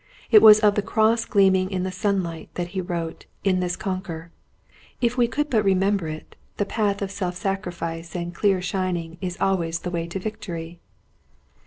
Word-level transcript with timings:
It 0.31 0.41
was 0.41 0.59
of 0.61 0.73
the 0.73 0.81
cross 0.81 1.25
gleaming 1.25 1.69
in 1.69 1.83
the 1.83 1.91
sunlight, 1.91 2.49
that 2.55 2.69
he 2.69 2.81
wrote: 2.81 3.27
In 3.43 3.59
this 3.59 3.75
conquer. 3.75 4.31
If 4.99 5.15
we 5.15 5.27
could 5.27 5.47
but 5.51 5.63
remember 5.63 6.07
it, 6.07 6.35
the 6.57 6.65
path 6.65 7.03
of 7.03 7.11
self 7.11 7.35
sacrifice 7.35 8.15
and 8.15 8.33
clear 8.33 8.63
shining 8.63 9.19
is 9.21 9.37
always 9.39 9.81
the 9.81 9.91
way 9.91 10.07
to 10.07 10.17
victory." 10.17 10.79